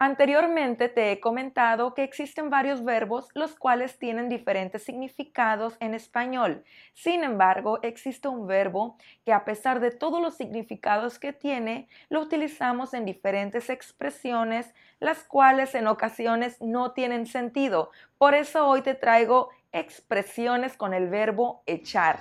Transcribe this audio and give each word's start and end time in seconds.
Anteriormente 0.00 0.88
te 0.88 1.10
he 1.10 1.18
comentado 1.18 1.92
que 1.92 2.04
existen 2.04 2.50
varios 2.50 2.84
verbos 2.84 3.30
los 3.34 3.56
cuales 3.56 3.98
tienen 3.98 4.28
diferentes 4.28 4.84
significados 4.84 5.76
en 5.80 5.92
español. 5.92 6.62
Sin 6.94 7.24
embargo, 7.24 7.80
existe 7.82 8.28
un 8.28 8.46
verbo 8.46 8.96
que 9.24 9.32
a 9.32 9.44
pesar 9.44 9.80
de 9.80 9.90
todos 9.90 10.22
los 10.22 10.36
significados 10.36 11.18
que 11.18 11.32
tiene, 11.32 11.88
lo 12.10 12.20
utilizamos 12.20 12.94
en 12.94 13.06
diferentes 13.06 13.70
expresiones, 13.70 14.72
las 15.00 15.24
cuales 15.24 15.74
en 15.74 15.88
ocasiones 15.88 16.60
no 16.60 16.92
tienen 16.92 17.26
sentido. 17.26 17.90
Por 18.18 18.36
eso 18.36 18.68
hoy 18.68 18.82
te 18.82 18.94
traigo 18.94 19.48
expresiones 19.72 20.76
con 20.76 20.94
el 20.94 21.08
verbo 21.08 21.64
echar. 21.66 22.20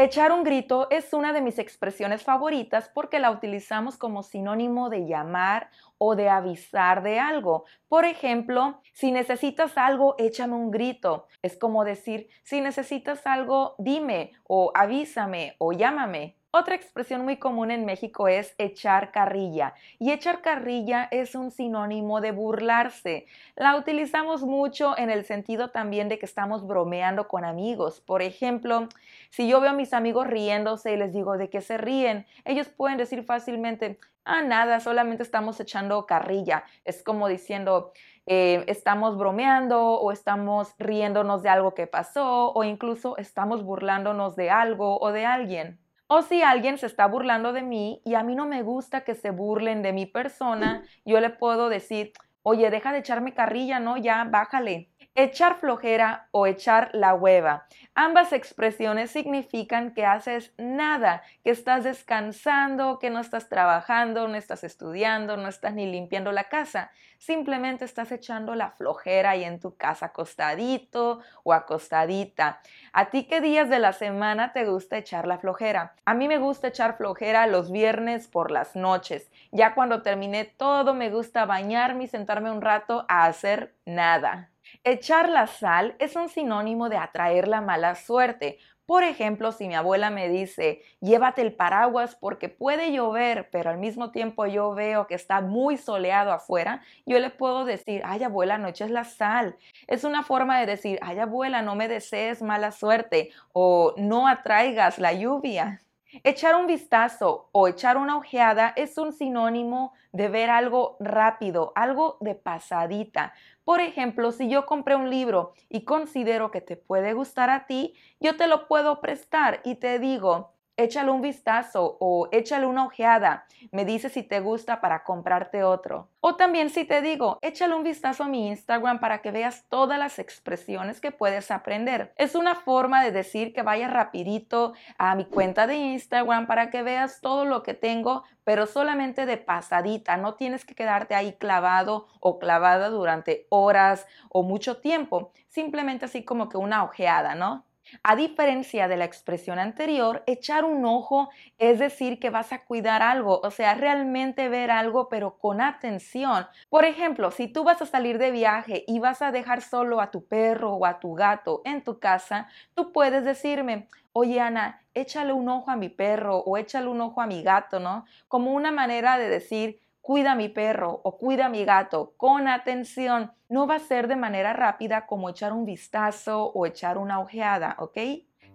Echar 0.00 0.30
un 0.30 0.44
grito 0.44 0.86
es 0.90 1.12
una 1.12 1.32
de 1.32 1.40
mis 1.40 1.58
expresiones 1.58 2.22
favoritas 2.22 2.88
porque 2.94 3.18
la 3.18 3.32
utilizamos 3.32 3.96
como 3.96 4.22
sinónimo 4.22 4.90
de 4.90 5.08
llamar 5.08 5.70
o 5.98 6.14
de 6.14 6.28
avisar 6.28 7.02
de 7.02 7.18
algo. 7.18 7.64
Por 7.88 8.04
ejemplo, 8.04 8.80
si 8.92 9.10
necesitas 9.10 9.76
algo, 9.76 10.14
échame 10.18 10.54
un 10.54 10.70
grito. 10.70 11.26
Es 11.42 11.58
como 11.58 11.84
decir, 11.84 12.28
si 12.44 12.60
necesitas 12.60 13.26
algo, 13.26 13.74
dime 13.78 14.30
o 14.44 14.70
avísame 14.72 15.56
o 15.58 15.72
llámame. 15.72 16.37
Otra 16.50 16.74
expresión 16.74 17.24
muy 17.24 17.36
común 17.36 17.70
en 17.70 17.84
México 17.84 18.26
es 18.26 18.54
echar 18.56 19.12
carrilla. 19.12 19.74
Y 19.98 20.12
echar 20.12 20.40
carrilla 20.40 21.06
es 21.10 21.34
un 21.34 21.50
sinónimo 21.50 22.22
de 22.22 22.32
burlarse. 22.32 23.26
La 23.54 23.76
utilizamos 23.76 24.42
mucho 24.44 24.96
en 24.96 25.10
el 25.10 25.26
sentido 25.26 25.68
también 25.68 26.08
de 26.08 26.18
que 26.18 26.24
estamos 26.24 26.66
bromeando 26.66 27.28
con 27.28 27.44
amigos. 27.44 28.00
Por 28.00 28.22
ejemplo, 28.22 28.88
si 29.28 29.46
yo 29.46 29.60
veo 29.60 29.72
a 29.72 29.74
mis 29.74 29.92
amigos 29.92 30.26
riéndose 30.26 30.94
y 30.94 30.96
les 30.96 31.12
digo 31.12 31.36
de 31.36 31.50
qué 31.50 31.60
se 31.60 31.76
ríen, 31.76 32.24
ellos 32.46 32.70
pueden 32.70 32.96
decir 32.96 33.24
fácilmente, 33.24 33.98
ah, 34.24 34.40
nada, 34.40 34.80
solamente 34.80 35.22
estamos 35.24 35.60
echando 35.60 36.06
carrilla. 36.06 36.64
Es 36.86 37.02
como 37.02 37.28
diciendo, 37.28 37.92
eh, 38.24 38.64
estamos 38.68 39.18
bromeando 39.18 39.82
o 39.82 40.12
estamos 40.12 40.74
riéndonos 40.78 41.42
de 41.42 41.50
algo 41.50 41.74
que 41.74 41.86
pasó 41.86 42.52
o 42.54 42.64
incluso 42.64 43.18
estamos 43.18 43.62
burlándonos 43.64 44.34
de 44.34 44.48
algo 44.48 44.98
o 44.98 45.12
de 45.12 45.26
alguien. 45.26 45.78
O 46.10 46.22
si 46.22 46.42
alguien 46.42 46.78
se 46.78 46.86
está 46.86 47.06
burlando 47.06 47.52
de 47.52 47.62
mí 47.62 48.00
y 48.04 48.14
a 48.14 48.22
mí 48.22 48.34
no 48.34 48.46
me 48.46 48.62
gusta 48.62 49.04
que 49.04 49.14
se 49.14 49.30
burlen 49.30 49.82
de 49.82 49.92
mi 49.92 50.06
persona, 50.06 50.82
yo 51.04 51.20
le 51.20 51.30
puedo 51.30 51.68
decir, 51.68 52.12
oye, 52.42 52.70
deja 52.70 52.92
de 52.92 53.00
echarme 53.00 53.34
carrilla, 53.34 53.78
¿no? 53.78 53.98
Ya, 53.98 54.24
bájale. 54.24 54.90
Echar 55.14 55.58
flojera 55.58 56.28
o 56.30 56.46
echar 56.46 56.90
la 56.92 57.12
hueva. 57.14 57.66
Ambas 57.94 58.32
expresiones 58.32 59.10
significan 59.10 59.92
que 59.92 60.06
haces 60.06 60.54
nada, 60.58 61.22
que 61.42 61.50
estás 61.50 61.82
descansando, 61.82 63.00
que 63.00 63.10
no 63.10 63.18
estás 63.18 63.48
trabajando, 63.48 64.28
no 64.28 64.36
estás 64.36 64.62
estudiando, 64.62 65.36
no 65.36 65.48
estás 65.48 65.74
ni 65.74 65.90
limpiando 65.90 66.30
la 66.30 66.44
casa. 66.44 66.92
Simplemente 67.18 67.84
estás 67.84 68.12
echando 68.12 68.54
la 68.54 68.70
flojera 68.70 69.30
ahí 69.30 69.42
en 69.42 69.58
tu 69.58 69.76
casa 69.76 70.06
acostadito 70.06 71.20
o 71.42 71.52
acostadita. 71.52 72.60
¿A 72.92 73.10
ti 73.10 73.24
qué 73.24 73.40
días 73.40 73.68
de 73.68 73.80
la 73.80 73.92
semana 73.92 74.52
te 74.52 74.64
gusta 74.64 74.98
echar 74.98 75.26
la 75.26 75.38
flojera? 75.38 75.94
A 76.04 76.14
mí 76.14 76.28
me 76.28 76.38
gusta 76.38 76.68
echar 76.68 76.96
flojera 76.96 77.48
los 77.48 77.72
viernes 77.72 78.28
por 78.28 78.52
las 78.52 78.76
noches. 78.76 79.32
Ya 79.50 79.74
cuando 79.74 80.02
terminé 80.02 80.44
todo 80.44 80.94
me 80.94 81.10
gusta 81.10 81.44
bañarme 81.44 82.04
y 82.04 82.06
sentarme 82.06 82.52
un 82.52 82.62
rato 82.62 83.04
a 83.08 83.26
hacer 83.26 83.74
nada. 83.84 84.50
Echar 84.84 85.28
la 85.28 85.46
sal 85.46 85.96
es 85.98 86.16
un 86.16 86.28
sinónimo 86.28 86.88
de 86.88 86.96
atraer 86.96 87.48
la 87.48 87.60
mala 87.60 87.94
suerte. 87.94 88.58
Por 88.86 89.02
ejemplo, 89.02 89.52
si 89.52 89.68
mi 89.68 89.74
abuela 89.74 90.08
me 90.08 90.30
dice, 90.30 90.80
llévate 91.00 91.42
el 91.42 91.54
paraguas 91.54 92.16
porque 92.16 92.48
puede 92.48 92.90
llover, 92.90 93.50
pero 93.50 93.68
al 93.68 93.76
mismo 93.76 94.12
tiempo 94.12 94.46
yo 94.46 94.72
veo 94.72 95.06
que 95.06 95.14
está 95.14 95.42
muy 95.42 95.76
soleado 95.76 96.32
afuera, 96.32 96.82
yo 97.04 97.18
le 97.18 97.28
puedo 97.28 97.66
decir, 97.66 98.00
ay 98.06 98.24
abuela, 98.24 98.56
no 98.56 98.68
eches 98.68 98.90
la 98.90 99.04
sal. 99.04 99.56
Es 99.88 100.04
una 100.04 100.22
forma 100.22 100.58
de 100.58 100.64
decir, 100.64 100.98
ay 101.02 101.18
abuela, 101.18 101.60
no 101.60 101.74
me 101.74 101.86
desees 101.86 102.40
mala 102.40 102.70
suerte 102.72 103.30
o 103.52 103.92
no 103.98 104.26
atraigas 104.26 104.98
la 104.98 105.12
lluvia. 105.12 105.82
Echar 106.24 106.56
un 106.56 106.66
vistazo 106.66 107.50
o 107.52 107.68
echar 107.68 107.96
una 107.98 108.16
ojeada 108.16 108.72
es 108.76 108.96
un 108.96 109.12
sinónimo 109.12 109.92
de 110.12 110.28
ver 110.28 110.48
algo 110.48 110.96
rápido, 111.00 111.72
algo 111.76 112.16
de 112.20 112.34
pasadita. 112.34 113.34
Por 113.64 113.80
ejemplo, 113.80 114.32
si 114.32 114.48
yo 114.48 114.64
compré 114.64 114.96
un 114.96 115.10
libro 115.10 115.52
y 115.68 115.84
considero 115.84 116.50
que 116.50 116.62
te 116.62 116.76
puede 116.76 117.12
gustar 117.12 117.50
a 117.50 117.66
ti, 117.66 117.94
yo 118.20 118.36
te 118.36 118.46
lo 118.46 118.68
puedo 118.68 119.00
prestar 119.00 119.60
y 119.64 119.74
te 119.76 119.98
digo, 119.98 120.54
échale 120.78 121.10
un 121.10 121.20
vistazo 121.20 121.98
o 122.00 122.28
échale 122.30 122.64
una 122.64 122.86
ojeada. 122.86 123.44
Me 123.72 123.84
dice 123.84 124.08
si 124.08 124.22
te 124.22 124.40
gusta 124.40 124.80
para 124.80 125.02
comprarte 125.02 125.64
otro. 125.64 126.08
O 126.20 126.36
también 126.36 126.70
si 126.70 126.84
te 126.84 127.02
digo, 127.02 127.38
échale 127.42 127.74
un 127.74 127.82
vistazo 127.82 128.22
a 128.24 128.28
mi 128.28 128.48
Instagram 128.48 129.00
para 129.00 129.20
que 129.20 129.32
veas 129.32 129.64
todas 129.68 129.98
las 129.98 130.18
expresiones 130.20 131.00
que 131.00 131.10
puedes 131.10 131.50
aprender. 131.50 132.12
Es 132.16 132.36
una 132.36 132.54
forma 132.54 133.02
de 133.02 133.10
decir 133.10 133.52
que 133.52 133.62
vayas 133.62 133.92
rapidito 133.92 134.72
a 134.98 135.16
mi 135.16 135.24
cuenta 135.24 135.66
de 135.66 135.76
Instagram 135.76 136.46
para 136.46 136.70
que 136.70 136.82
veas 136.82 137.20
todo 137.20 137.44
lo 137.44 137.64
que 137.64 137.74
tengo, 137.74 138.22
pero 138.44 138.66
solamente 138.66 139.26
de 139.26 139.36
pasadita. 139.36 140.16
No 140.16 140.34
tienes 140.34 140.64
que 140.64 140.76
quedarte 140.76 141.16
ahí 141.16 141.32
clavado 141.32 142.06
o 142.20 142.38
clavada 142.38 142.88
durante 142.88 143.46
horas 143.50 144.06
o 144.28 144.44
mucho 144.44 144.76
tiempo. 144.78 145.32
Simplemente 145.48 146.04
así 146.04 146.24
como 146.24 146.48
que 146.48 146.56
una 146.56 146.84
ojeada, 146.84 147.34
¿no? 147.34 147.67
A 148.02 148.16
diferencia 148.16 148.88
de 148.88 148.96
la 148.96 149.04
expresión 149.04 149.58
anterior, 149.58 150.22
echar 150.26 150.64
un 150.64 150.84
ojo 150.84 151.30
es 151.58 151.78
decir 151.78 152.18
que 152.18 152.30
vas 152.30 152.52
a 152.52 152.64
cuidar 152.64 153.02
algo, 153.02 153.40
o 153.42 153.50
sea, 153.50 153.74
realmente 153.74 154.48
ver 154.48 154.70
algo 154.70 155.08
pero 155.08 155.38
con 155.38 155.60
atención. 155.60 156.46
Por 156.68 156.84
ejemplo, 156.84 157.30
si 157.30 157.48
tú 157.48 157.64
vas 157.64 157.82
a 157.82 157.86
salir 157.86 158.18
de 158.18 158.30
viaje 158.30 158.84
y 158.86 158.98
vas 158.98 159.22
a 159.22 159.32
dejar 159.32 159.62
solo 159.62 160.00
a 160.00 160.10
tu 160.10 160.24
perro 160.26 160.74
o 160.74 160.86
a 160.86 161.00
tu 161.00 161.14
gato 161.14 161.62
en 161.64 161.82
tu 161.82 161.98
casa, 161.98 162.48
tú 162.74 162.92
puedes 162.92 163.24
decirme, 163.24 163.88
oye 164.12 164.40
Ana, 164.40 164.82
échale 164.94 165.32
un 165.32 165.48
ojo 165.48 165.70
a 165.70 165.76
mi 165.76 165.88
perro 165.88 166.38
o 166.38 166.56
échale 166.56 166.88
un 166.88 167.00
ojo 167.00 167.20
a 167.20 167.26
mi 167.26 167.42
gato, 167.42 167.80
¿no? 167.80 168.04
Como 168.28 168.52
una 168.52 168.72
manera 168.72 169.18
de 169.18 169.28
decir, 169.28 169.80
cuida 170.08 170.32
a 170.32 170.34
mi 170.34 170.48
perro 170.48 171.02
o 171.04 171.18
cuida 171.18 171.44
a 171.46 171.48
mi 171.50 171.66
gato 171.66 172.14
con 172.16 172.48
atención. 172.48 173.30
No 173.50 173.66
va 173.66 173.74
a 173.74 173.78
ser 173.78 174.08
de 174.08 174.16
manera 174.16 174.54
rápida 174.54 175.06
como 175.06 175.28
echar 175.28 175.52
un 175.52 175.66
vistazo 175.66 176.46
o 176.46 176.64
echar 176.64 176.96
una 176.96 177.20
ojeada, 177.20 177.76
¿ok? 177.78 177.98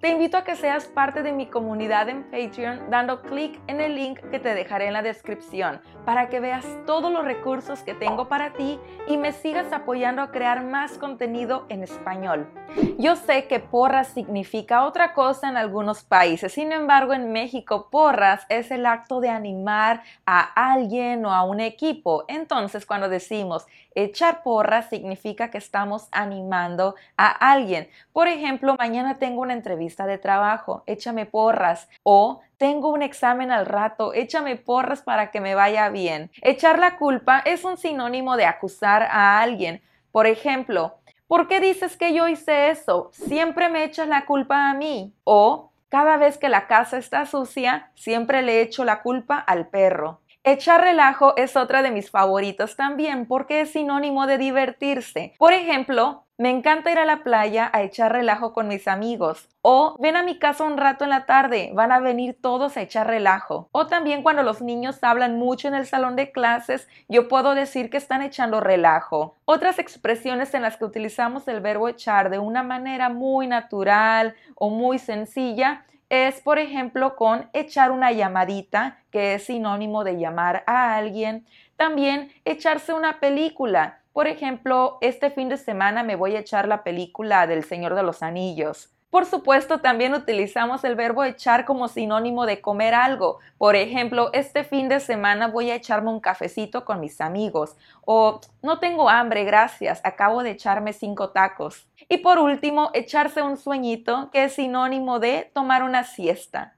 Te 0.03 0.09
invito 0.09 0.35
a 0.35 0.43
que 0.43 0.57
seas 0.57 0.83
parte 0.83 1.23
de 1.23 1.31
mi 1.31 1.47
comunidad 1.47 2.09
en 2.09 2.23
Patreon 2.23 2.89
dando 2.89 3.21
clic 3.21 3.57
en 3.67 3.79
el 3.79 3.95
link 3.95 4.19
que 4.31 4.37
te 4.37 4.53
dejaré 4.53 4.87
en 4.87 4.91
la 4.91 5.01
descripción 5.01 5.79
para 6.05 6.27
que 6.27 6.41
veas 6.41 6.65
todos 6.85 7.09
los 7.09 7.23
recursos 7.23 7.79
que 7.83 7.93
tengo 7.93 8.27
para 8.27 8.51
ti 8.51 8.81
y 9.07 9.15
me 9.15 9.31
sigas 9.31 9.71
apoyando 9.71 10.21
a 10.21 10.31
crear 10.31 10.61
más 10.61 10.97
contenido 10.97 11.65
en 11.69 11.83
español. 11.83 12.49
Yo 12.97 13.15
sé 13.15 13.47
que 13.47 13.61
porras 13.61 14.09
significa 14.09 14.85
otra 14.85 15.13
cosa 15.13 15.47
en 15.47 15.55
algunos 15.55 16.03
países, 16.03 16.51
sin 16.51 16.73
embargo 16.73 17.13
en 17.13 17.31
México 17.31 17.87
porras 17.89 18.45
es 18.49 18.71
el 18.71 18.85
acto 18.85 19.21
de 19.21 19.29
animar 19.29 20.03
a 20.25 20.41
alguien 20.73 21.25
o 21.25 21.31
a 21.31 21.45
un 21.45 21.61
equipo. 21.61 22.25
Entonces 22.27 22.85
cuando 22.85 23.07
decimos 23.07 23.67
echar 23.95 24.43
porras 24.43 24.89
significa 24.89 25.49
que 25.49 25.59
estamos 25.59 26.09
animando 26.11 26.95
a 27.15 27.27
alguien. 27.51 27.87
Por 28.11 28.27
ejemplo, 28.27 28.75
mañana 28.77 29.19
tengo 29.19 29.41
una 29.41 29.53
entrevista 29.53 29.92
de 29.95 30.17
trabajo, 30.17 30.83
échame 30.87 31.25
porras. 31.25 31.87
O 32.01 32.41
tengo 32.57 32.89
un 32.89 33.03
examen 33.03 33.51
al 33.51 33.67
rato, 33.67 34.13
échame 34.13 34.55
porras 34.55 35.03
para 35.03 35.29
que 35.29 35.39
me 35.39 35.53
vaya 35.55 35.89
bien. 35.89 36.31
Echar 36.41 36.79
la 36.79 36.97
culpa 36.97 37.39
es 37.45 37.63
un 37.63 37.77
sinónimo 37.77 38.35
de 38.35 38.45
acusar 38.45 39.03
a 39.03 39.39
alguien. 39.39 39.81
Por 40.11 40.25
ejemplo, 40.25 40.95
¿por 41.27 41.47
qué 41.47 41.59
dices 41.59 41.95
que 41.95 42.13
yo 42.13 42.27
hice 42.27 42.71
eso? 42.71 43.11
Siempre 43.13 43.69
me 43.69 43.83
echas 43.83 44.07
la 44.07 44.25
culpa 44.25 44.69
a 44.69 44.73
mí. 44.73 45.13
O 45.23 45.71
cada 45.89 46.17
vez 46.17 46.39
que 46.39 46.49
la 46.49 46.65
casa 46.65 46.97
está 46.97 47.27
sucia, 47.27 47.91
siempre 47.93 48.41
le 48.41 48.61
echo 48.61 48.83
la 48.83 49.03
culpa 49.03 49.37
al 49.37 49.67
perro. 49.67 50.21
Echar 50.45 50.81
relajo 50.81 51.37
es 51.37 51.55
otra 51.55 51.81
de 51.81 51.89
mis 51.89 52.11
favoritos 52.11 52.75
también 52.75 53.27
porque 53.27 53.61
es 53.61 53.71
sinónimo 53.71 54.27
de 54.27 54.37
divertirse. 54.37 55.33
Por 55.37 55.53
ejemplo, 55.53 56.25
me 56.37 56.49
encanta 56.49 56.91
ir 56.91 56.99
a 56.99 57.05
la 57.05 57.23
playa 57.23 57.69
a 57.71 57.81
echar 57.81 58.11
relajo 58.11 58.51
con 58.51 58.67
mis 58.67 58.89
amigos. 58.89 59.47
O 59.61 59.95
ven 60.01 60.17
a 60.17 60.23
mi 60.23 60.39
casa 60.39 60.65
un 60.65 60.77
rato 60.77 61.05
en 61.05 61.11
la 61.11 61.25
tarde, 61.25 61.71
van 61.73 61.93
a 61.93 62.01
venir 62.01 62.35
todos 62.41 62.75
a 62.75 62.81
echar 62.81 63.07
relajo. 63.07 63.69
O 63.71 63.87
también 63.87 64.21
cuando 64.21 64.43
los 64.43 64.61
niños 64.61 65.01
hablan 65.01 65.39
mucho 65.39 65.69
en 65.69 65.75
el 65.75 65.85
salón 65.85 66.17
de 66.17 66.33
clases, 66.33 66.89
yo 67.07 67.29
puedo 67.29 67.55
decir 67.55 67.89
que 67.89 67.95
están 67.95 68.21
echando 68.21 68.59
relajo. 68.59 69.37
Otras 69.45 69.79
expresiones 69.79 70.53
en 70.53 70.63
las 70.63 70.75
que 70.75 70.83
utilizamos 70.83 71.47
el 71.47 71.61
verbo 71.61 71.87
echar 71.87 72.29
de 72.29 72.39
una 72.39 72.63
manera 72.63 73.07
muy 73.07 73.47
natural 73.47 74.35
o 74.55 74.69
muy 74.69 74.99
sencilla 74.99 75.85
es, 76.13 76.41
por 76.41 76.59
ejemplo, 76.59 77.15
con 77.15 77.49
echar 77.53 77.89
una 77.89 78.11
llamadita, 78.11 78.99
que 79.09 79.33
es 79.33 79.45
sinónimo 79.45 80.03
de 80.03 80.19
llamar 80.19 80.63
a 80.67 80.95
alguien. 80.95 81.47
También 81.75 82.31
echarse 82.45 82.93
una 82.93 83.19
película. 83.19 84.03
Por 84.13 84.27
ejemplo, 84.27 84.99
este 85.01 85.31
fin 85.31 85.49
de 85.49 85.57
semana 85.57 86.03
me 86.03 86.15
voy 86.15 86.35
a 86.35 86.41
echar 86.41 86.67
la 86.67 86.83
película 86.83 87.47
del 87.47 87.63
Señor 87.63 87.95
de 87.95 88.03
los 88.03 88.21
Anillos. 88.21 88.92
Por 89.13 89.27
supuesto, 89.27 89.79
también 89.79 90.15
utilizamos 90.15 90.83
el 90.83 90.95
verbo 90.95 91.23
echar 91.23 91.65
como 91.65 91.87
sinónimo 91.87 92.47
de 92.47 92.61
comer 92.61 92.95
algo. 92.95 93.37
Por 93.59 93.75
ejemplo, 93.75 94.31
este 94.33 94.63
fin 94.63 94.89
de 94.89 94.99
semana 94.99 95.49
voy 95.49 95.69
a 95.69 95.75
echarme 95.75 96.09
un 96.09 96.19
cafecito 96.19 96.83
con 96.83 96.99
mis 96.99 97.21
amigos. 97.21 97.77
O 98.05 98.41
no 98.63 98.79
tengo 98.79 99.07
hambre, 99.11 99.43
gracias, 99.43 100.01
acabo 100.03 100.41
de 100.41 100.49
echarme 100.49 100.93
cinco 100.93 101.29
tacos. 101.29 101.87
Y 102.09 102.17
por 102.17 102.39
último, 102.39 102.89
echarse 102.95 103.43
un 103.43 103.57
sueñito, 103.57 104.31
que 104.31 104.45
es 104.45 104.53
sinónimo 104.53 105.19
de 105.19 105.51
tomar 105.53 105.83
una 105.83 106.05
siesta. 106.05 106.73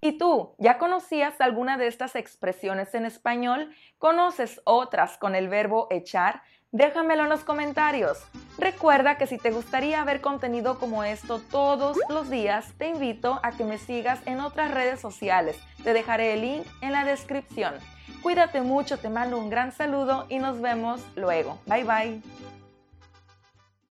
¿Y 0.00 0.18
tú, 0.18 0.56
ya 0.58 0.78
conocías 0.78 1.40
alguna 1.40 1.76
de 1.76 1.86
estas 1.86 2.16
expresiones 2.16 2.94
en 2.96 3.06
español? 3.06 3.70
¿Conoces 3.98 4.60
otras 4.64 5.18
con 5.18 5.36
el 5.36 5.48
verbo 5.48 5.86
echar? 5.90 6.42
Déjamelo 6.72 7.22
en 7.22 7.28
los 7.28 7.44
comentarios. 7.44 8.18
Recuerda 8.58 9.16
que 9.16 9.26
si 9.26 9.38
te 9.38 9.50
gustaría 9.50 10.02
ver 10.04 10.20
contenido 10.20 10.78
como 10.78 11.04
esto 11.04 11.40
todos 11.50 11.96
los 12.08 12.28
días, 12.28 12.72
te 12.76 12.88
invito 12.88 13.38
a 13.42 13.52
que 13.52 13.64
me 13.64 13.78
sigas 13.78 14.20
en 14.26 14.40
otras 14.40 14.72
redes 14.72 15.00
sociales. 15.00 15.56
Te 15.84 15.92
dejaré 15.92 16.34
el 16.34 16.40
link 16.40 16.66
en 16.80 16.92
la 16.92 17.04
descripción. 17.04 17.74
Cuídate 18.22 18.60
mucho, 18.62 18.98
te 18.98 19.08
mando 19.08 19.38
un 19.38 19.50
gran 19.50 19.72
saludo 19.72 20.26
y 20.28 20.38
nos 20.38 20.60
vemos 20.60 21.00
luego. 21.14 21.60
Bye 21.66 21.84
bye. 21.84 22.22